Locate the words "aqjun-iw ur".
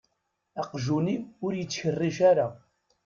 0.61-1.51